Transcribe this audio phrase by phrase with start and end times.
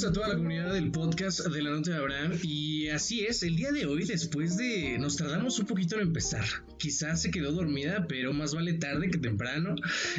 [0.00, 2.32] Saludos a toda la comunidad del podcast de la Nota de Abraham.
[2.42, 4.96] Y así es, el día de hoy, después de.
[4.98, 6.44] Nos tardamos un poquito en empezar.
[6.78, 9.74] Quizás se quedó dormida, pero más vale tarde que temprano.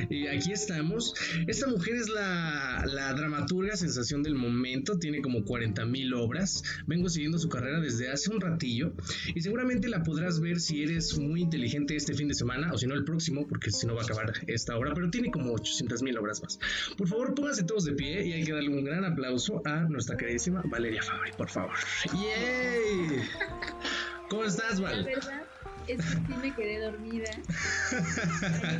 [0.07, 1.15] Y aquí estamos.
[1.47, 4.99] Esta mujer es la, la dramaturga sensación del momento.
[4.99, 6.61] Tiene como 40 mil obras.
[6.85, 8.93] Vengo siguiendo su carrera desde hace un ratillo.
[9.33, 12.85] Y seguramente la podrás ver si eres muy inteligente este fin de semana, o si
[12.85, 14.93] no el próximo, porque si no va a acabar esta obra.
[14.93, 16.59] Pero tiene como 800 mil obras más.
[16.97, 20.61] Por favor, pónganse todos de pie y hay que darle un gran aplauso nuestra queridísima
[20.65, 21.75] Valeria Fabri, por favor.
[22.13, 23.23] ¡Yay!
[24.29, 25.07] ¿Cómo estás, Val?
[25.87, 27.31] Es que sí me quedé dormida.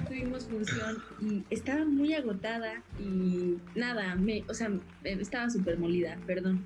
[0.07, 4.71] Tuvimos función y estaba muy agotada y nada, me, o sea,
[5.03, 6.65] estaba súper molida, perdón.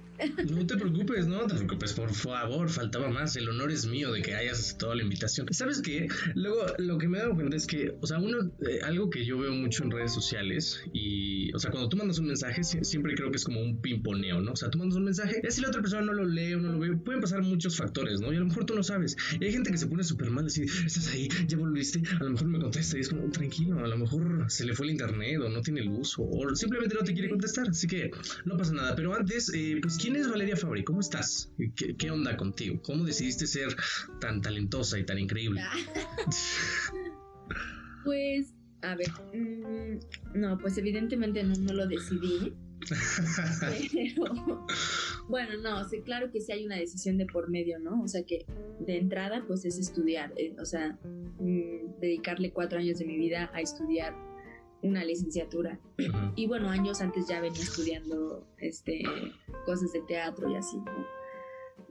[0.50, 3.36] No te preocupes, no te preocupes, por favor, faltaba más.
[3.36, 5.48] El honor es mío de que hayas aceptado la invitación.
[5.52, 6.08] ¿Sabes qué?
[6.36, 9.26] Luego, lo que me he dado cuenta es que, o sea, uno, eh, algo que
[9.26, 13.16] yo veo mucho en redes sociales y, o sea, cuando tú mandas un mensaje, siempre
[13.16, 14.54] creo que es como un pimponeo, ¿no?
[14.54, 16.60] O sea, tú mandas un mensaje, y si la otra persona no lo lee o
[16.60, 18.32] no lo ve, pueden pasar muchos factores, ¿no?
[18.32, 19.18] Y a lo mejor tú no sabes.
[19.40, 22.32] Y hay gente que se pone súper mal, así, estás ahí, ya volviste, a lo
[22.32, 25.40] mejor me contesta y es como, tranquilo, a lo mejor se le fue el internet
[25.42, 28.12] o no tiene luz o, simplemente no te quiere contestar, así que
[28.46, 28.96] no pasa nada.
[28.96, 30.84] Pero antes, eh, pues, ¿quién es Valeria Fabri?
[30.84, 31.52] ¿Cómo estás?
[31.76, 32.82] ¿Qué, ¿Qué, onda contigo?
[32.84, 33.76] ¿Cómo decidiste ser
[34.20, 35.62] tan talentosa y tan increíble?
[38.04, 40.00] pues, a ver, mmm,
[40.40, 42.54] no, pues evidentemente no, no lo decidí.
[43.92, 44.68] Pero,
[45.28, 48.02] bueno, no, sí, claro que sí hay una decisión de por medio, ¿no?
[48.02, 48.46] O sea que
[48.80, 50.98] de entrada, pues es estudiar, eh, o sea,
[51.40, 54.16] mmm, dedicarle cuatro años de mi vida a estudiar
[54.82, 55.80] una licenciatura.
[56.36, 59.02] Y bueno, años antes ya venía estudiando este,
[59.66, 61.08] cosas de teatro y así, ¿no?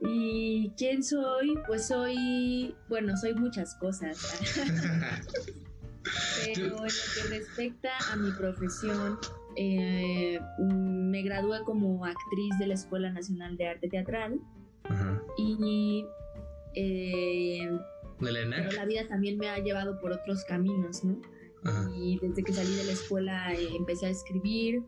[0.01, 1.57] ¿Y quién soy?
[1.67, 4.17] Pues soy, bueno, soy muchas cosas.
[6.45, 9.17] Pero en lo que respecta a mi profesión,
[9.55, 14.39] eh, me gradué como actriz de la Escuela Nacional de Arte Teatral.
[14.83, 15.21] Ajá.
[15.37, 16.05] Y
[16.75, 17.69] eh,
[18.19, 18.67] ¿De la ENAC?
[18.67, 21.21] pero la vida también me ha llevado por otros caminos, ¿no?
[21.63, 21.89] Ajá.
[21.95, 24.83] Y desde que salí de la escuela eh, empecé a escribir.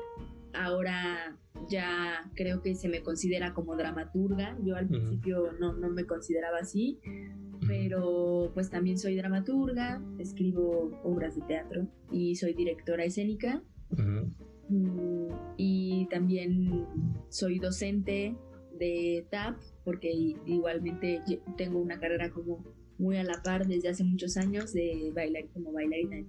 [0.54, 1.38] Ahora
[1.70, 4.58] ya creo que se me considera como dramaturga.
[4.64, 7.00] Yo al principio no, no me consideraba así,
[7.68, 13.62] pero pues también soy dramaturga, escribo obras de teatro y soy directora escénica.
[13.90, 14.32] Mm,
[15.58, 16.86] Y también
[17.30, 18.36] soy docente
[18.78, 20.12] de TAP, porque
[20.46, 21.22] igualmente
[21.58, 22.64] tengo una carrera como
[22.98, 26.26] muy a la par desde hace muchos años de bailar como bailarina.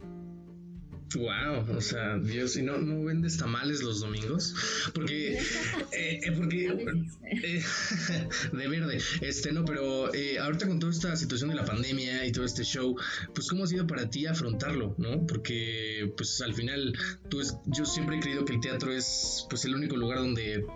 [1.15, 4.55] Wow, o sea, Dios, ¿y no, no vendes tamales los domingos?
[4.93, 6.67] Porque, eh, eh, porque
[7.33, 7.63] eh,
[8.53, 12.33] de verde, este no, pero eh, ahorita con toda esta situación de la pandemia y
[12.33, 12.95] todo este show,
[13.35, 15.27] pues cómo ha sido para ti afrontarlo, ¿no?
[15.27, 16.93] Porque, pues al final,
[17.31, 20.67] tú es, yo siempre he creído que el teatro es, pues el único lugar donde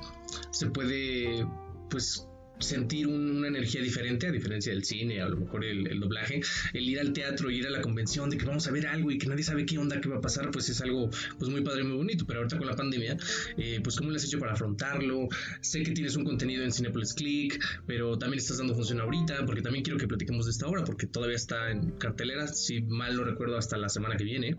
[0.50, 1.46] se puede,
[1.90, 2.26] pues
[2.62, 6.40] sentir un- una energía diferente a diferencia del cine, a lo mejor el, el doblaje,
[6.72, 9.18] el ir al teatro, ir a la convención de que vamos a ver algo y
[9.18, 11.84] que nadie sabe qué onda, qué va a pasar, pues es algo pues muy padre,
[11.84, 13.16] muy bonito, pero ahorita con la pandemia,
[13.56, 15.28] eh, pues cómo le has hecho para afrontarlo,
[15.60, 19.62] sé que tienes un contenido en Cinepolis Click, pero también estás dando función ahorita, porque
[19.62, 23.24] también quiero que platiquemos de esta obra, porque todavía está en cartelera, si mal no
[23.24, 24.56] recuerdo, hasta la semana que viene,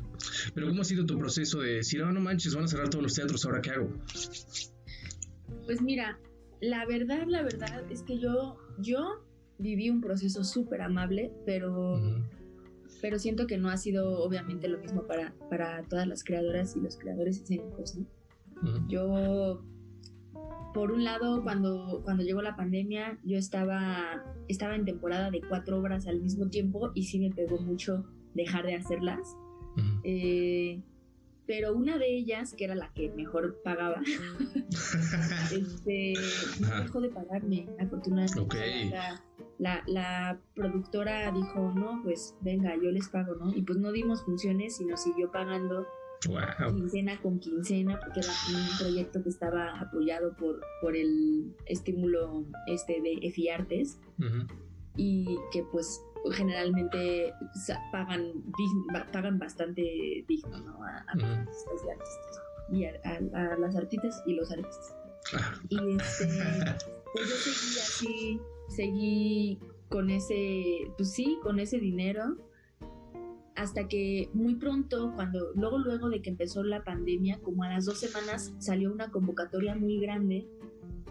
[0.53, 3.03] pero cómo ha sido tu proceso de decir, ah, no manches, van a cerrar todos
[3.03, 3.89] los teatros, ¿ahora qué hago?
[5.65, 6.19] Pues mira,
[6.63, 9.21] la verdad, la verdad es que yo, yo
[9.57, 11.99] viví un proceso súper amable, pero,
[13.01, 16.79] pero siento que no ha sido obviamente lo mismo para, para todas las creadoras y
[16.79, 18.07] los creadores escénicos, ¿no?
[18.87, 19.61] Yo,
[20.73, 25.79] por un lado, cuando, cuando llegó la pandemia, yo estaba, estaba en temporada de cuatro
[25.79, 29.35] obras al mismo tiempo y sí me pegó mucho dejar de hacerlas.
[30.05, 30.81] Eh,
[31.45, 34.01] pero una de ellas, que era la que mejor pagaba,
[35.51, 36.13] este,
[36.59, 38.39] no dejó de pagarme, afortunadamente.
[38.39, 38.55] Ok.
[38.91, 39.21] La,
[39.59, 43.53] la, la productora dijo, no, pues venga, yo les pago, ¿no?
[43.55, 45.85] Y pues no dimos funciones, sino siguió pagando
[46.25, 46.73] Wow.
[46.73, 53.01] quincena con quincena, porque era un proyecto que estaba apoyado por, por el estímulo este
[53.01, 54.47] de EFIARTES Ujú.
[54.95, 56.01] y que pues
[56.31, 57.33] generalmente
[57.91, 58.31] pagan,
[59.11, 59.81] pagan bastante
[60.27, 60.83] digno ¿no?
[60.83, 62.41] a, a artistas y artistas
[62.71, 64.95] y a, a- a las artistas y los artistas.
[65.69, 66.27] Y este,
[67.13, 68.39] pues yo seguí así,
[68.69, 69.59] seguí
[69.89, 72.37] con ese, pues sí, con ese dinero,
[73.55, 77.85] hasta que muy pronto, cuando, luego, luego de que empezó la pandemia, como a las
[77.85, 80.47] dos semanas, salió una convocatoria muy grande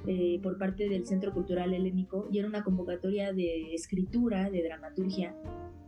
[0.06, 5.34] eh, por parte del Centro Cultural Helénico, y era una convocatoria de escritura, de dramaturgia,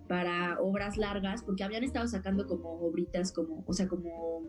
[0.09, 4.43] para obras largas, porque habían estado sacando como obritas, como, o sea, como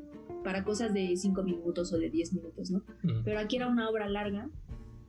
[0.44, 2.84] para cosas de 5 minutos o de 10 minutos, ¿no?
[3.24, 4.50] Pero aquí era una obra larga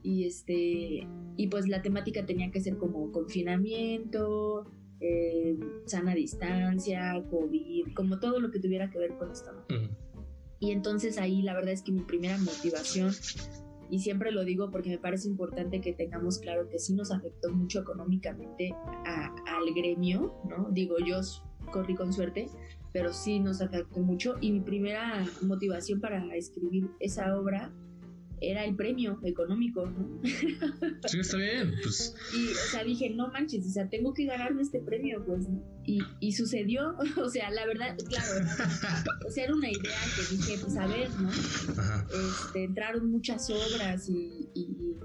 [0.01, 4.65] y este y pues la temática tenía que ser como confinamiento,
[4.99, 9.51] eh, sana distancia, COVID, como todo lo que tuviera que ver con esto.
[10.59, 13.11] Y entonces ahí la verdad es que mi primera motivación
[13.89, 17.51] y siempre lo digo porque me parece importante que tengamos claro que sí nos afectó
[17.51, 18.75] mucho económicamente
[19.05, 20.69] al gremio, ¿no?
[20.71, 21.21] Digo, yo
[21.71, 22.47] corrí con suerte,
[22.93, 27.71] pero sí nos afectó mucho y mi primera motivación para escribir esa obra
[28.41, 30.21] era el premio económico, ¿no?
[31.07, 32.15] Sí, está bien, pues.
[32.35, 35.47] Y, o sea, dije, no manches, o sea, tengo que ganarme este premio, pues.
[35.85, 38.47] Y, y sucedió, o sea, la verdad, claro,
[39.25, 41.29] o sea, era una idea que dije, pues a ver, ¿no?
[41.29, 44.97] Este, entraron muchas obras y, y,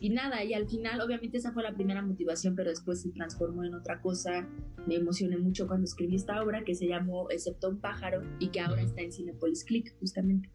[0.00, 3.64] y nada, y al final, obviamente esa fue la primera motivación, pero después se transformó
[3.64, 4.48] en otra cosa.
[4.86, 8.60] Me emocioné mucho cuando escribí esta obra que se llamó Excepto un pájaro y que
[8.60, 10.50] ahora está en Cinepolis Click, justamente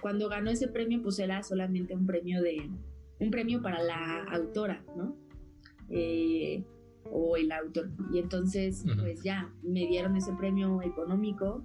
[0.00, 2.70] cuando ganó ese premio, pues era solamente un premio de
[3.18, 5.14] un premio para la autora, ¿no?
[5.90, 6.64] Eh,
[7.04, 7.90] o el autor.
[8.12, 11.62] Y entonces, pues ya, me dieron ese premio económico.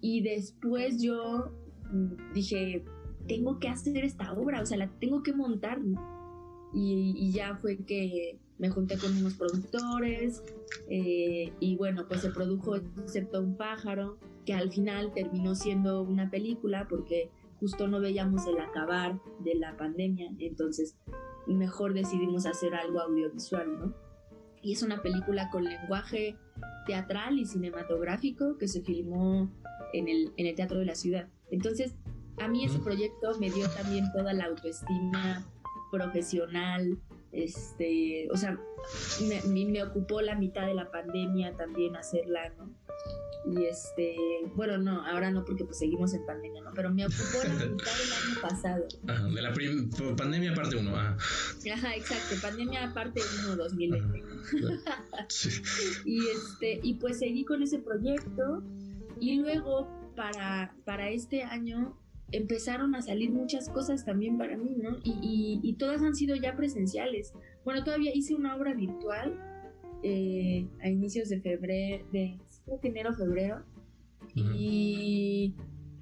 [0.00, 1.52] Y después yo
[1.90, 2.84] mm, dije,
[3.26, 5.80] tengo que hacer esta obra, o sea, la tengo que montar,
[6.74, 10.42] y, ya fue que me junté con unos productores,
[10.88, 16.30] eh, y bueno, pues se produjo excepto un pájaro, que al final terminó siendo una
[16.30, 17.30] película, porque
[17.64, 20.98] justo no veíamos el acabar de la pandemia, entonces
[21.46, 23.94] mejor decidimos hacer algo audiovisual, ¿no?
[24.60, 26.36] Y es una película con lenguaje
[26.84, 29.50] teatral y cinematográfico que se filmó
[29.94, 31.30] en el, en el Teatro de la Ciudad.
[31.50, 31.94] Entonces,
[32.38, 35.46] a mí ese proyecto me dio también toda la autoestima
[35.90, 36.98] profesional,
[37.32, 38.60] este, o sea,
[39.26, 42.68] me, me ocupó la mitad de la pandemia también hacerla, ¿no?
[43.46, 44.16] Y este,
[44.54, 46.70] bueno, no, ahora no porque pues seguimos en pandemia, ¿no?
[46.74, 48.86] Pero me ocupó la mitad del año pasado.
[49.06, 49.52] Ajá, de la
[50.16, 51.16] pandemia parte 1, ajá.
[51.72, 54.22] Ajá, exacto, pandemia parte 1 2020.
[55.28, 55.62] sí.
[56.04, 58.62] y este, y pues seguí con ese proyecto
[59.20, 61.98] y luego para, para este año
[62.32, 64.98] empezaron a salir muchas cosas también para mí, ¿no?
[65.04, 67.32] Y, y, y todas han sido ya presenciales.
[67.64, 69.38] Bueno, todavía hice una obra virtual
[70.06, 73.62] eh, a inicios de febrero, de creo que enero, febrero.
[74.34, 75.54] Y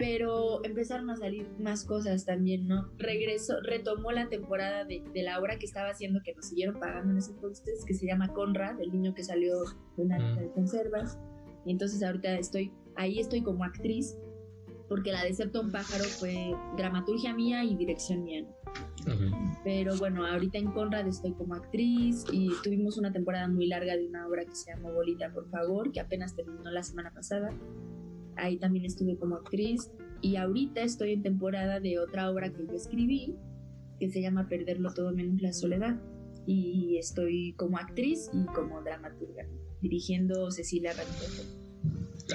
[0.02, 2.88] pero empezaron a salir más cosas también, ¿no?
[2.98, 7.18] Regresó, retomó la temporada de, la obra que estaba haciendo, que nos siguieron pagando en
[7.18, 9.60] ese entonces, que se llama Conrad, el niño que salió
[9.96, 11.20] de una uh de conservas.
[11.64, 14.16] Y entonces ahorita estoy, ahí estoy como actriz,
[14.92, 18.44] porque la de Septo Pájaro fue dramaturgia mía y dirección mía.
[19.64, 24.06] Pero bueno, ahorita en Conrad estoy como actriz y tuvimos una temporada muy larga de
[24.06, 27.58] una obra que se llama Bolita, por favor, que apenas terminó la semana pasada.
[28.36, 29.90] Ahí también estuve como actriz
[30.20, 33.34] y ahorita estoy en temporada de otra obra que yo escribí
[33.98, 35.98] que se llama Perderlo todo menos la soledad
[36.46, 39.46] y estoy como actriz y como dramaturga
[39.80, 41.61] dirigiendo Cecilia Ramírez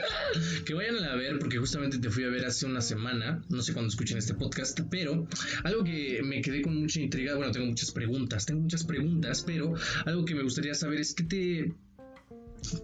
[0.65, 3.73] que vayan a ver porque justamente te fui a ver hace una semana, no sé
[3.73, 5.27] cuándo escuchen este podcast, pero
[5.63, 9.73] algo que me quedé con mucha intriga, bueno, tengo muchas preguntas, tengo muchas preguntas, pero
[10.05, 11.73] algo que me gustaría saber es qué te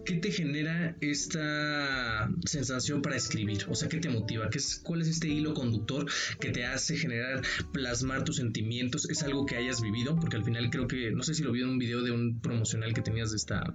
[0.04, 3.66] ¿Qué te genera esta sensación para escribir?
[3.68, 4.48] O sea, ¿qué te motiva?
[4.48, 6.06] ¿Qué es, ¿Cuál es este hilo conductor
[6.40, 9.08] que te hace generar, plasmar tus sentimientos?
[9.10, 10.16] ¿Es algo que hayas vivido?
[10.16, 12.40] Porque al final creo que, no sé si lo vi en un video de un
[12.40, 13.74] promocional que tenías de esta,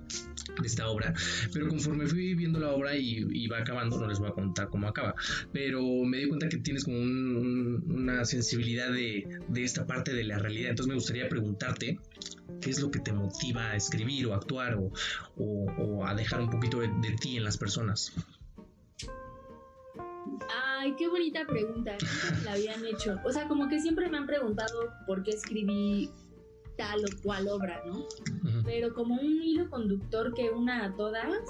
[0.60, 1.14] de esta obra,
[1.54, 4.88] pero conforme fui viendo la obra y, va acabando, no les voy a contar cómo
[4.88, 5.16] acaba,
[5.52, 10.38] pero me di cuenta que tienes como una sensibilidad de, de esta parte de la
[10.38, 10.72] realidad.
[10.72, 11.98] Entonces me gustaría preguntarte,
[12.62, 14.92] ¿qué es lo que te motiva a escribir o actuar o,
[15.38, 16.90] o, a dejar un poquito de,
[17.20, 18.14] ti en las personas?
[20.80, 21.98] Ay, qué bonita pregunta.
[22.44, 23.20] la habían hecho.
[23.24, 26.10] O sea, como que siempre me han preguntado por qué escribí
[26.78, 28.06] tal o cual obra, ¿no?
[28.64, 31.44] Pero como un hilo conductor que una a todas,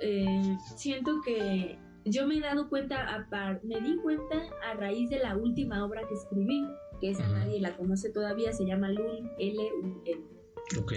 [0.00, 4.36] eh, siento que yo me he dado cuenta, a me di cuenta
[4.70, 6.66] a raíz de la última obra que escribí,
[7.00, 10.22] que esa nadie la conoce todavía, se llama Lun, L-U-N.
[10.80, 10.92] Ok.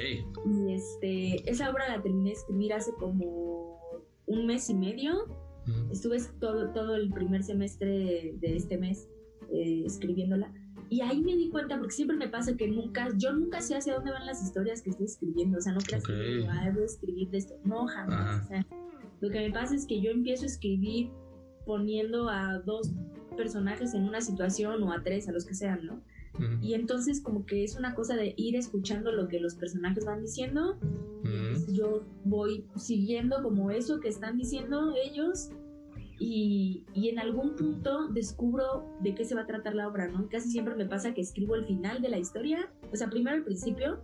[0.45, 3.79] Y este, esa obra la terminé de escribir hace como
[4.25, 5.25] un mes y medio.
[5.91, 9.09] Estuve todo, todo el primer semestre de, este mes
[9.51, 10.53] eh, escribiéndola.
[10.89, 13.95] Y ahí me di cuenta, porque siempre me pasa que nunca, yo nunca sé hacia
[13.95, 15.57] dónde van las historias que estoy escribiendo.
[15.57, 17.55] O sea, no creas que voy a escribir de esto.
[17.65, 18.45] No, jamás.
[18.45, 18.65] O sea,
[19.19, 21.11] lo que me pasa es que yo empiezo a escribir
[21.65, 22.93] poniendo a dos
[23.37, 26.01] personajes en una situación o a tres, a los que sean, ¿no?
[26.61, 30.21] Y entonces como que es una cosa de ir escuchando lo que los personajes van
[30.21, 30.77] diciendo,
[31.69, 35.49] yo voy siguiendo como eso que están diciendo ellos
[36.19, 40.27] y, y, en algún punto descubro de qué se va a tratar la obra, ¿no?
[40.29, 43.43] Casi siempre me pasa que escribo el final de la historia, o sea, primero el
[43.43, 43.99] principio,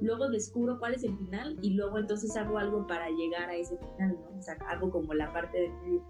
[0.00, 3.76] luego descubro cuál es el final y luego entonces hago algo para llegar a ese
[3.78, 4.38] final, ¿no?
[4.38, 6.00] O sea, hago como la parte de.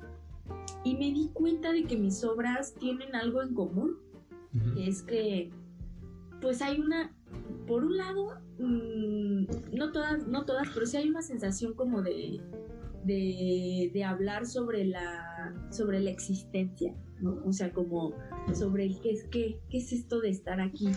[0.85, 3.99] Y me di cuenta de que mis obras tienen algo en común,
[4.75, 5.50] que es que,
[6.41, 7.15] pues hay una,
[7.67, 12.41] por un lado, mmm, no todas, no todas, pero sí hay una sensación como de,
[13.05, 17.43] de, de hablar sobre la, sobre la existencia, ¿no?
[17.45, 18.15] O sea, como
[18.55, 20.88] sobre el qué es, qué, qué es esto de estar aquí.
[20.88, 20.93] Eh,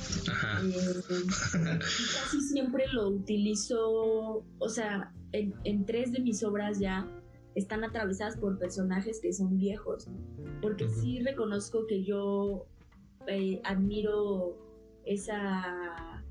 [1.30, 7.08] casi siempre lo utilizo, o sea, en, en, tres de mis obras ya
[7.56, 10.08] están atravesadas por personajes que son viejos,
[10.62, 12.66] porque sí reconozco que yo
[13.28, 14.58] eh, admiro
[15.06, 16.24] esa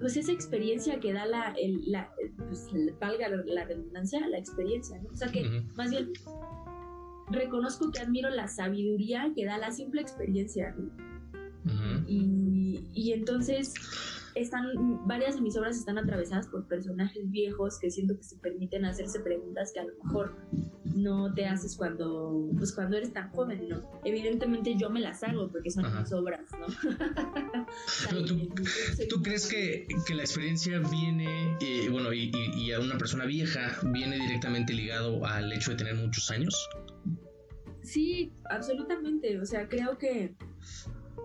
[0.00, 2.12] pues esa experiencia que da la, el, la
[2.48, 2.68] pues,
[2.98, 5.08] valga la redundancia, la experiencia, ¿no?
[5.10, 6.12] O sea que más bien
[7.30, 10.74] reconozco que admiro la sabiduría que da la simple experiencia,
[12.06, 13.72] y, y, entonces
[14.34, 18.84] están, varias de mis obras están atravesadas por personajes viejos que siento que se permiten
[18.84, 20.36] hacerse preguntas que a lo mejor
[20.94, 23.82] no te haces cuando, pues cuando eres tan joven, ¿no?
[24.04, 26.66] Evidentemente yo me las hago porque son mis obras, ¿no?
[28.10, 28.48] Pero tú,
[29.08, 33.78] ¿tú crees que, que, la experiencia viene, eh, bueno, y, y, a una persona vieja
[33.92, 36.68] viene directamente ligado al hecho de tener muchos años?
[37.82, 39.40] Sí, absolutamente.
[39.40, 40.34] O sea, creo que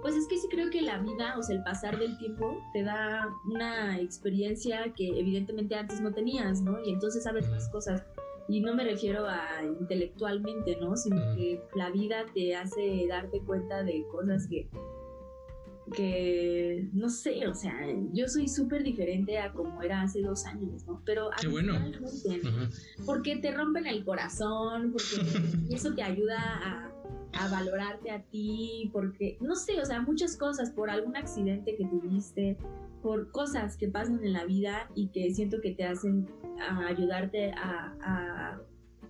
[0.02, 2.84] pues es que sí creo que la vida, o sea, el pasar del tiempo te
[2.84, 6.84] da una experiencia que evidentemente antes no tenías, ¿no?
[6.84, 8.04] Y entonces sabes más cosas.
[8.48, 10.96] Y no me refiero a intelectualmente, ¿no?
[10.96, 14.68] Sino que la vida te hace darte cuenta de cosas que,
[15.96, 17.76] que no sé, o sea,
[18.12, 21.02] yo soy súper diferente a como era hace dos años, ¿no?
[21.06, 21.74] Pero Qué bueno.
[23.06, 26.89] porque te rompen el corazón, porque eso te ayuda a
[27.34, 31.86] a valorarte a ti, porque, no sé, o sea, muchas cosas, por algún accidente que
[31.86, 32.58] tuviste,
[33.02, 36.28] por cosas que pasan en la vida y que siento que te hacen
[36.88, 38.62] ayudarte a, a,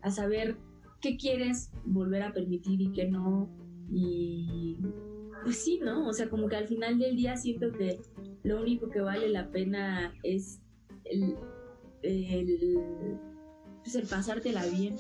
[0.02, 0.58] a saber
[1.02, 3.50] qué quieres volver a permitir y qué no.
[3.90, 4.78] Y
[5.44, 6.08] pues sí, ¿no?
[6.08, 8.00] O sea, como que al final del día siento que
[8.44, 10.62] lo único que vale la pena es
[11.06, 11.36] el,
[12.04, 13.20] el
[13.92, 14.96] pues el pasártela bien.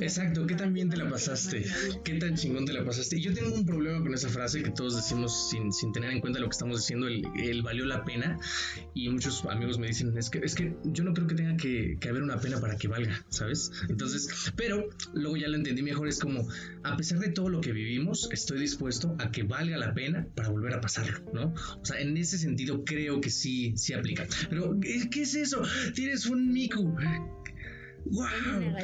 [0.00, 1.66] Exacto, ¿qué tan bien te la pasaste?
[2.02, 3.18] ¿Qué tan chingón te la pasaste?
[3.18, 6.20] Y yo tengo un problema con esa frase que todos decimos sin, sin tener en
[6.20, 8.38] cuenta lo que estamos diciendo, el, valió la pena.
[8.94, 11.98] Y muchos amigos me dicen, es que, es que yo no creo que tenga que,
[12.00, 13.70] que haber una pena para que valga, ¿sabes?
[13.88, 16.48] Entonces, pero luego ya lo entendí mejor, es como,
[16.84, 20.48] a pesar de todo lo que vivimos, estoy dispuesto a que valga la pena para
[20.48, 21.54] volver a pasarlo, ¿no?
[21.82, 24.26] O sea, en ese sentido creo que sí, sí aplica.
[24.48, 25.62] Pero, ¿qué, qué es eso?
[25.94, 26.96] Tienes un Miku.
[28.04, 28.76] ¡Wow!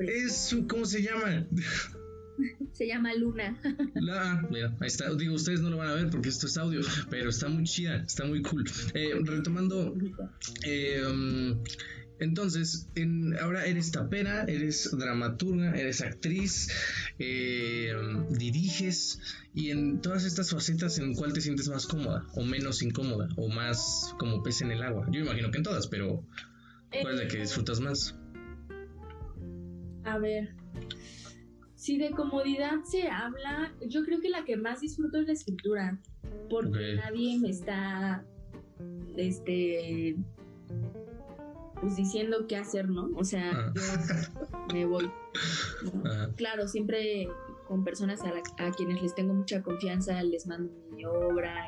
[0.00, 1.46] Es, ¿Cómo se llama?
[2.72, 3.60] Se llama Luna.
[3.94, 5.12] La, mira, ahí está.
[5.14, 7.96] Digo, ustedes no lo van a ver porque esto es audio, pero está muy chida,
[7.96, 8.64] está muy cool.
[8.94, 9.96] Eh, retomando,
[10.64, 11.62] eh, um,
[12.18, 16.68] entonces, en, ahora eres tapera, eres dramaturga, eres actriz,
[17.18, 17.94] eh,
[18.30, 19.20] diriges
[19.54, 23.48] y en todas estas facetas, ¿en cuál te sientes más cómoda o menos incómoda o
[23.48, 25.06] más como pez en el agua?
[25.10, 26.26] Yo imagino que en todas, pero
[26.90, 28.19] ¿cuál es la que disfrutas más?
[30.04, 30.54] A ver,
[31.74, 35.98] si de comodidad se habla, yo creo que la que más disfruto es la escritura,
[36.48, 38.24] porque nadie me está,
[39.16, 40.16] este,
[41.80, 43.08] pues diciendo qué hacer, ¿no?
[43.16, 43.72] O sea, ah.
[43.74, 45.10] yo me voy.
[46.36, 47.28] Claro, siempre
[47.66, 48.32] con personas a,
[48.64, 51.66] a, quienes les tengo mucha confianza, les mando mi obra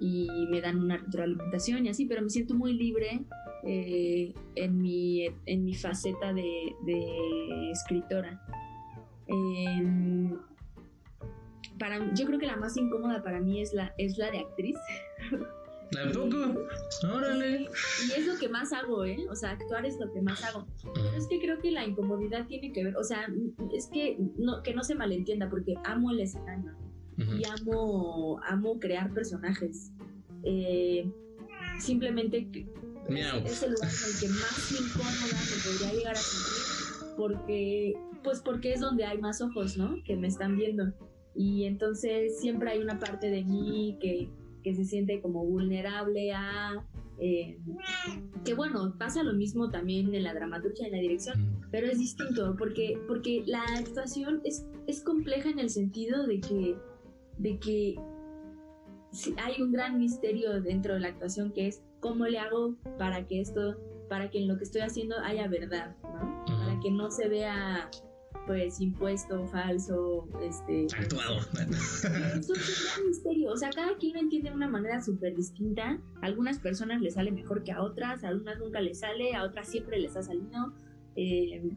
[0.00, 3.24] y, y me dan una retroalimentación y así, pero me siento muy libre
[3.64, 6.74] eh, en, mi, en mi faceta de,
[7.72, 8.40] escritora.
[9.26, 10.38] Em,
[11.78, 14.76] para, yo creo que la más incómoda para mí es la, es la de actriz.
[15.92, 16.66] ¿Tampoco?
[17.12, 17.68] Órale.
[18.06, 19.26] Y es lo que más hago, ¿eh?
[19.28, 20.66] O sea, actuar es lo que más hago.
[20.94, 23.26] Pero es que creo que la incomodidad tiene que ver, o sea,
[23.74, 26.72] es que no, que no se malentienda, porque amo el escenario
[27.16, 29.90] y amo, amo crear personajes.
[30.44, 31.10] Eh,
[31.78, 32.48] simplemente
[33.10, 38.40] es, el lugar en el que más incómoda me podría llegar a sentir porque pues
[38.40, 40.02] porque es donde hay más ojos, ¿no?
[40.04, 40.92] Que me están viendo.
[41.34, 44.28] Y entonces siempre hay una parte de mí que,
[44.62, 46.84] que se siente como vulnerable a...
[47.18, 47.58] Eh,
[48.44, 52.56] que bueno, pasa lo mismo también en la dramaturgia, en la dirección, pero es distinto
[52.58, 56.76] porque, porque la actuación es, es compleja en el sentido de que,
[57.36, 57.96] de que
[59.38, 63.40] hay un gran misterio dentro de la actuación que es cómo le hago para que
[63.40, 63.76] esto
[64.08, 66.44] para que en lo que estoy haciendo haya verdad, ¿no?
[66.44, 67.88] Para que no se vea
[68.46, 70.88] pues impuesto, falso, este...
[70.98, 71.38] Actuado.
[72.40, 76.00] Es un misterio, o sea, cada quien lo entiende de una manera súper distinta.
[76.22, 79.44] A algunas personas les sale mejor que a otras, a algunas nunca les sale, a
[79.44, 80.72] otras siempre les ha salido.
[81.14, 81.70] Eh,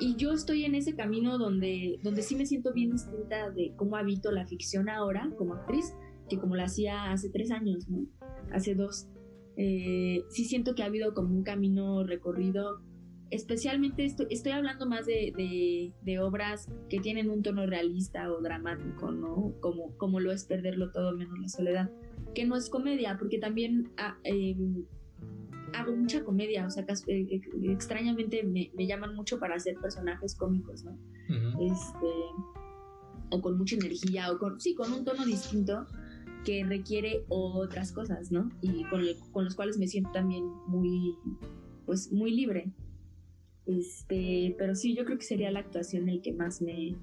[0.00, 3.96] y yo estoy en ese camino donde, donde sí me siento bien distinta de cómo
[3.96, 5.94] habito la ficción ahora como actriz,
[6.32, 8.06] que como la hacía hace tres años, ¿no?
[8.52, 9.06] Hace dos.
[9.56, 12.80] Eh, sí siento que ha habido como un camino recorrido
[13.32, 19.10] especialmente estoy, estoy hablando más de, de, obras que tienen un tono realista o dramático,
[19.10, 19.54] ¿no?
[19.60, 21.90] Como, como lo es Perderlo Todo menos la soledad,
[22.34, 24.84] que no es comedia, porque también ah, em,
[25.72, 30.34] hago mucha comedia, o sea, eh, eh, extrañamente me, me, llaman mucho para hacer personajes
[30.34, 30.98] cómicos, ¿no?
[31.58, 32.06] Este,
[33.30, 35.86] o con mucha energía, o con, sí, con un tono distinto
[36.44, 38.50] que requiere otras cosas, ¿no?
[38.60, 41.16] Y con, con los cuales me siento también muy,
[41.86, 42.72] pues, muy libre.
[43.66, 46.96] Este, pero sí, yo creo que sería la actuación el que más me,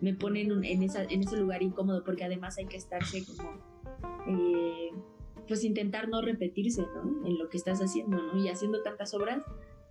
[0.00, 3.50] me, pone en, en, esa, en ese lugar incómodo, porque además hay que estarse como,
[4.26, 4.90] eh,
[5.46, 7.26] pues intentar no repetirse, ¿no?
[7.26, 8.42] En lo que estás haciendo, ¿no?
[8.42, 9.42] Y haciendo tantas obras,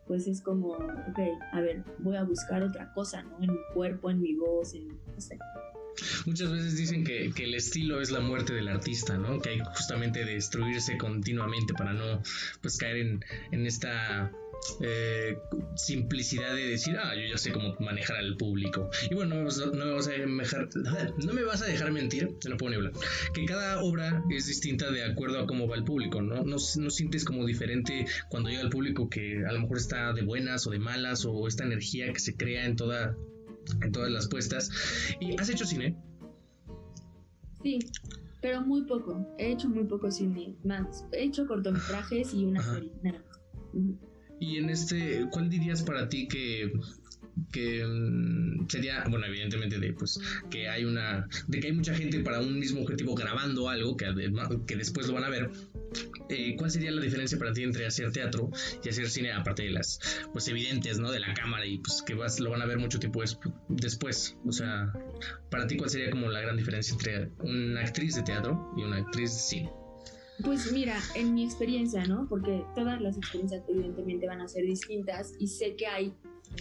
[0.07, 1.19] pues es como, ok,
[1.51, 3.43] a ver, voy a buscar otra cosa, ¿no?
[3.43, 5.37] En mi cuerpo, en mi voz, en, no sé.
[6.25, 9.39] Muchas veces dicen que, el estilo es la muerte del artista, ¿no?
[9.39, 12.21] Que hay justamente destruirse continuamente para no,
[12.61, 14.31] pues, caer en, en esta
[14.81, 15.37] eh,
[15.75, 18.89] simplicidad de decir, ah, yo ya sé cómo manejar al público.
[19.09, 19.41] Y bueno, no,
[19.85, 20.69] me vas a dejar,
[21.17, 22.93] no me vas a dejar mentir, se no puedo hablar,
[23.33, 26.43] que cada obra es distinta de acuerdo a cómo va el público, ¿no?
[26.43, 30.23] No, no sientes como diferente cuando llega el público que a lo mejor está de
[30.23, 33.17] buenas o de malas o esta energía que se crea en, toda,
[33.81, 34.71] en todas las puestas.
[35.19, 35.95] ¿Y has hecho cine?
[37.63, 37.79] Sí,
[38.41, 39.35] pero muy poco.
[39.37, 40.55] He hecho muy poco cine.
[40.63, 42.91] Más, he hecho cortometrajes y una serie.
[44.39, 46.71] Y en este, ¿cuál dirías para ti que
[47.51, 50.19] que mm, sería, bueno, evidentemente de pues
[50.49, 54.05] que hay una, de que hay mucha gente para un mismo objetivo grabando algo que,
[54.67, 55.51] que después lo van a ver.
[56.29, 58.51] Eh, ¿Cuál sería la diferencia para ti entre hacer teatro
[58.83, 59.99] y hacer cine, aparte de las
[60.31, 61.11] pues evidentes, ¿no?
[61.11, 63.21] De la cámara y pues que vas, lo van a ver mucho tiempo
[63.67, 64.37] después.
[64.45, 64.93] O sea,
[65.49, 68.97] para ti, ¿cuál sería como la gran diferencia entre una actriz de teatro y una
[68.97, 69.69] actriz de cine?
[70.43, 72.27] Pues mira, en mi experiencia, ¿no?
[72.29, 76.13] Porque todas las experiencias evidentemente van a ser distintas y sé que hay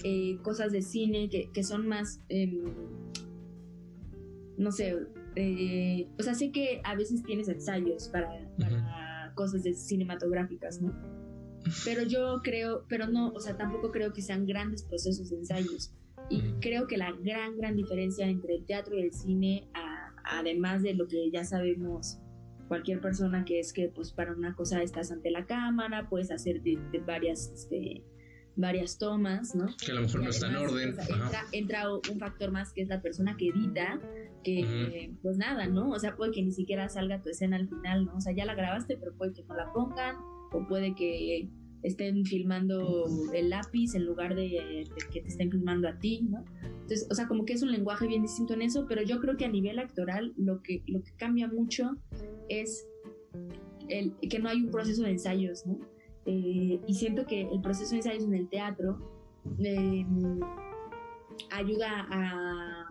[0.05, 2.63] eh, cosas de cine que, son más, em,
[4.57, 4.97] no sé,
[5.37, 8.29] eh, o sea, sé que a veces tienes ensayos para,
[9.35, 10.93] cosas de cinematográficas, ¿no?
[11.85, 15.93] Pero yo creo, pero no, o sea, tampoco creo que sean grandes procesos de ensayos.
[16.29, 19.69] Y creo que la gran, gran diferencia entre el teatro y el cine,
[20.25, 22.19] además de lo que ya sabemos
[22.69, 26.63] cualquier persona que es que pues para una cosa estás ante la cámara, puedes hacer
[26.63, 28.05] de, varias, este,
[28.59, 29.67] varias tomas, ¿no?
[29.85, 30.97] Que a lo mejor no está en orden.
[31.53, 34.01] entra, un factor más que es la persona que edita,
[34.43, 35.91] que pues nada, ¿no?
[35.91, 38.17] O sea, puede que ni siquiera salga tu escena al final, ¿no?
[38.17, 40.17] O sea, ya la grabaste, pero puede que no la pongan,
[40.53, 41.49] o puede que
[41.85, 46.45] estén filmando el lápiz en lugar de, que te estén filmando a ti, ¿no?
[46.65, 49.37] Entonces, o sea, como que es un lenguaje bien distinto en eso, pero yo creo
[49.37, 51.97] que a nivel actoral lo que, lo que cambia mucho
[52.49, 52.89] es
[53.89, 55.79] el, que no hay un proceso de ensayos, ¿no?
[56.31, 58.99] Eh, y siento que el proceso de ensayos en el teatro
[59.59, 60.41] em,
[61.51, 62.89] ayuda a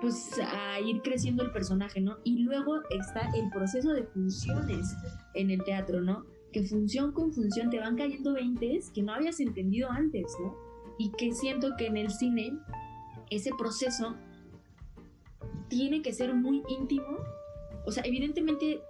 [0.00, 2.16] pues a ir creciendo el personaje, ¿no?
[2.24, 4.96] Y luego está el proceso de funciones
[5.34, 6.24] en el teatro, ¿no?
[6.52, 10.56] que función con función te van cayendo veintes que no habías entendido antes, ¿no?
[10.98, 12.52] Y que siento que en el cine
[13.30, 14.16] ese proceso
[15.68, 17.18] tiene que ser muy íntimo.
[17.90, 18.80] O sea, evidentemente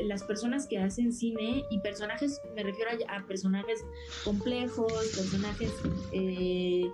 [0.00, 3.84] las personas que hacen cine y personajes, me refiero a, personajes
[4.24, 5.72] complejos, personajes
[6.10, 6.90] eh,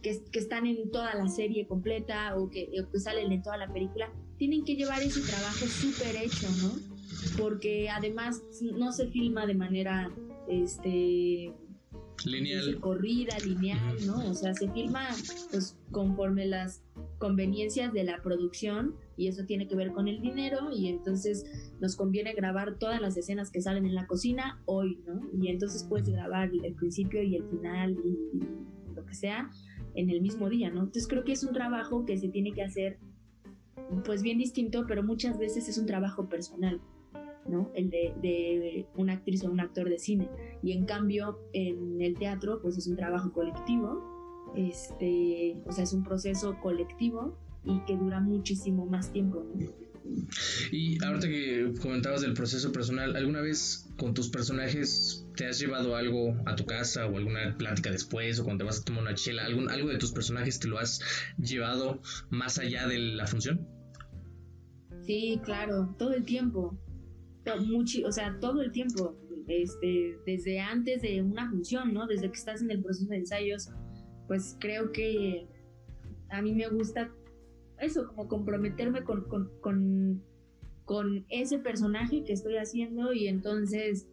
[0.00, 3.58] que, que, están en toda la serie completa o que, o que salen en toda
[3.58, 6.94] la película, tienen que llevar ese trabajo súper hecho, ¿no?
[7.36, 10.10] porque además no se filma de manera
[10.48, 11.52] este
[12.24, 12.80] lineal.
[12.80, 15.08] corrida lineal no o sea se filma
[15.50, 16.82] pues conforme las
[17.18, 21.44] conveniencias de la producción y eso tiene que ver con el dinero y entonces
[21.80, 25.84] nos conviene grabar todas las escenas que salen en la cocina hoy no y entonces
[25.84, 29.50] puedes grabar el principio y el final y lo que sea
[29.94, 32.62] en el mismo día no entonces creo que es un trabajo que se tiene que
[32.62, 32.98] hacer
[34.04, 36.80] pues bien distinto pero muchas veces es un trabajo personal
[37.48, 37.70] ¿no?
[37.74, 40.28] El de, una actriz o un actor de cine.
[40.62, 45.92] Y en cambio, en el teatro, pues es un trabajo colectivo, este, o sea, es
[45.92, 49.44] un proceso colectivo y que dura muchísimo más tiempo,
[50.70, 55.96] Y ahorita que comentabas del proceso personal, ¿alguna vez con tus personajes te has llevado
[55.96, 59.14] algo a tu casa o alguna plática después o cuando te vas a tomar una
[59.14, 59.44] chela?
[59.44, 61.00] ¿Algún, ¿Algo de tus personajes te lo has
[61.38, 63.66] llevado más allá de la función?
[65.06, 66.78] Sí, claro, todo el tiempo.
[67.66, 69.16] Mucho, o sea, todo el tiempo.
[69.46, 72.06] Este, desde antes de una función, ¿no?
[72.06, 73.70] Desde que estás en el proceso de ensayos,
[74.26, 75.46] pues creo que
[76.30, 77.10] a mí me gusta
[77.78, 79.24] eso, como comprometerme con,
[79.60, 80.22] con,
[80.84, 84.06] con, ese personaje que estoy haciendo y entonces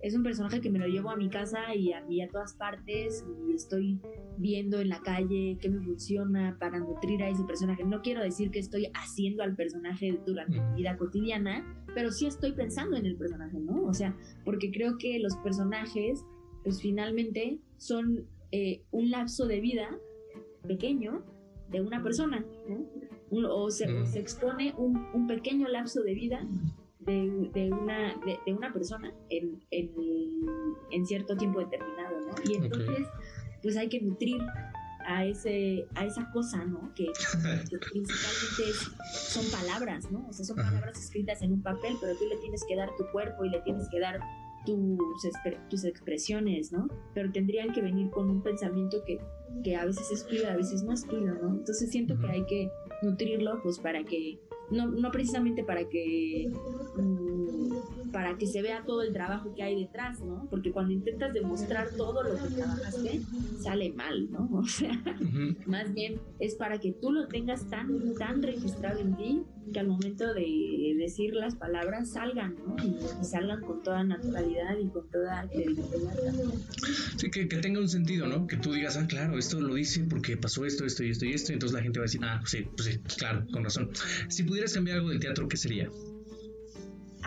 [0.00, 3.24] es un personaje que me lo llevo a mi casa y a, a todas partes
[3.48, 4.00] y estoy
[4.36, 7.84] viendo en la calle qué me funciona para nutrir a ese personaje.
[7.84, 12.52] No quiero decir que estoy haciendo al personaje durante mi vida cotidiana, pero sí estoy
[12.52, 13.82] pensando en el personaje, ¿no?
[13.84, 16.24] O sea, porque creo que los personajes,
[16.62, 19.98] pues finalmente son eh, un lapso de vida
[20.66, 21.24] pequeño
[21.70, 22.86] de una persona, ¿no?
[23.30, 26.48] o, se, se, expone un, un, pequeño lapso de vida
[27.08, 29.90] de, de una, de, una persona en, en,
[30.90, 32.34] en, cierto tiempo determinado, ¿no?
[32.44, 33.08] Y entonces,
[33.62, 34.40] pues hay que nutrir
[35.06, 36.92] a, ese, a esa cosa, ¿no?
[36.94, 37.06] Que,
[37.92, 38.78] principalmente
[39.10, 40.26] son palabras, ¿no?
[40.28, 43.06] O sea, son palabras escritas en un papel, pero tú le tienes que dar tu
[43.10, 44.20] cuerpo y le tienes que dar
[44.66, 44.98] tus,
[45.70, 46.88] tus expresiones, ¿no?
[47.14, 49.18] Pero tendrían que venir con un pensamiento que,
[49.64, 51.54] que a veces es tuyo, a veces no es ¿no?
[51.54, 52.70] Entonces siento que hay que
[53.02, 54.38] nutrirlo, pues para que
[54.70, 56.50] no, no precisamente para que
[56.96, 60.46] mm, para que se vea todo el trabajo que hay detrás, ¿no?
[60.50, 63.20] Porque cuando intentas demostrar todo lo que trabajaste,
[63.60, 64.48] sale mal, ¿no?
[64.58, 65.00] O sea,
[65.66, 69.42] más bien es para que tú lo tengas tan, tan registrado en ti
[69.72, 72.76] que al momento de decir las palabras salgan, ¿no?
[72.84, 76.16] Y, salgan con toda naturalidad y con toda credibilidad.
[77.16, 78.46] Sí, que, que, tenga un sentido, ¿no?
[78.46, 81.32] Que tú digas, ah, claro, esto lo dice porque pasó esto, esto y esto y
[81.32, 83.90] esto, y entonces la gente va a decir, ah, sí, pues sí, claro, con razón.
[84.28, 85.90] Si pudieras cambiar algo del teatro, ¿qué sería?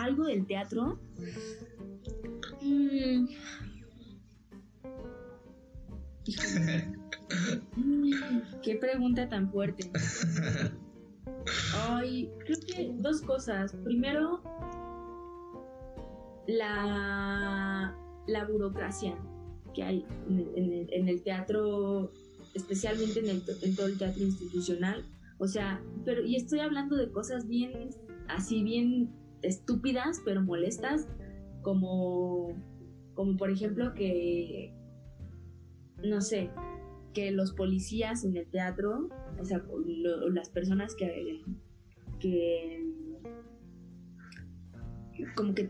[0.01, 0.99] ¿Algo del teatro?
[2.59, 3.27] Mm.
[8.63, 9.91] Qué pregunta tan fuerte.
[11.87, 13.73] Ay, creo que dos cosas.
[13.83, 14.41] Primero,
[16.47, 19.15] la, la burocracia
[19.75, 22.11] que hay en, el teatro,
[22.55, 25.05] especialmente en, el, en todo el teatro institucional.
[25.37, 27.91] O sea, pero, y estoy hablando de cosas bien,
[28.27, 31.07] así bien estúpidas, pero molestas,
[31.61, 32.55] como,
[33.13, 34.73] como por ejemplo que,
[36.03, 36.49] no sé,
[37.13, 39.09] que los policías en el teatro
[39.41, 39.63] o sea,
[40.31, 41.41] las personas que,
[42.19, 42.85] que
[45.35, 45.69] como que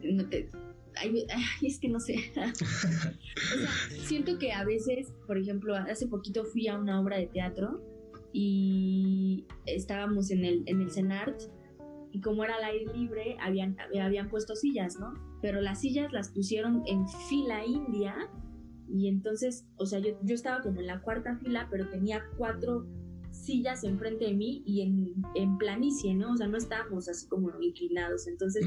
[1.62, 2.16] es que no sé.
[2.36, 3.72] o sea,
[4.06, 7.82] siento que a veces, por ejemplo, hace poquito fui a una obra de teatro
[8.34, 11.42] y estábamos en el, en el CENART
[12.12, 15.14] y como era al aire libre, habían, habían puesto sillas, ¿no?
[15.42, 18.16] Pero las sillas las pusieron en fila india
[18.90, 22.86] y entonces, o sea, yo, yo estaba como en la cuarta fila, pero tenía cuatro
[23.32, 26.34] sillas enfrente de mí y en, en planicie, ¿no?
[26.34, 28.28] O sea, no estábamos así como inclinados.
[28.28, 28.66] Entonces,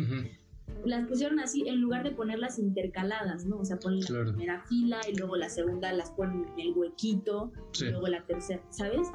[0.84, 3.58] las pusieron así en lugar de ponerlas intercaladas, ¿no?
[3.58, 7.52] O sea, ponen la primera fila y luego la segunda las ponen en el huequito,
[7.78, 9.08] y luego la tercera, ¿sabes?